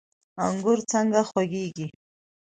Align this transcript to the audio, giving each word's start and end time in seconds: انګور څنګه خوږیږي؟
انګور 0.45 0.79
څنګه 0.91 1.21
خوږیږي؟ 1.29 1.85